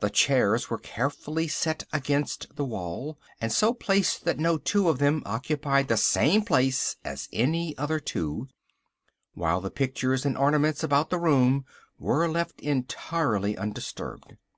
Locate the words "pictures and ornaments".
9.70-10.82